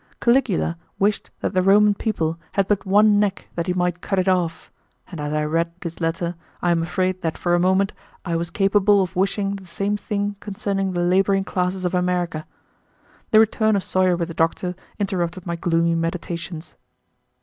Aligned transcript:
Caligula 0.19 0.79
wished 0.97 1.29
that 1.41 1.53
the 1.53 1.61
Roman 1.61 1.93
people 1.93 2.39
had 2.53 2.67
but 2.67 2.87
one 2.87 3.19
neck 3.19 3.47
that 3.53 3.67
he 3.67 3.73
might 3.73 4.01
cut 4.01 4.17
it 4.17 4.27
off, 4.27 4.71
and 5.11 5.21
as 5.21 5.31
I 5.31 5.45
read 5.45 5.71
this 5.81 6.01
letter 6.01 6.33
I 6.59 6.71
am 6.71 6.81
afraid 6.81 7.21
that 7.21 7.37
for 7.37 7.53
a 7.53 7.59
moment 7.59 7.93
I 8.25 8.35
was 8.35 8.49
capable 8.49 9.03
of 9.03 9.15
wishing 9.15 9.57
the 9.57 9.67
same 9.67 9.97
thing 9.97 10.37
concerning 10.39 10.93
the 10.93 11.01
laboring 11.03 11.43
classes 11.43 11.85
of 11.85 11.93
America. 11.93 12.47
The 13.29 13.39
return 13.41 13.75
of 13.75 13.83
Sawyer 13.83 14.15
with 14.15 14.29
the 14.29 14.33
doctor 14.33 14.73
interrupted 14.97 15.45
my 15.45 15.55
gloomy 15.55 15.93
meditations. 15.93 16.75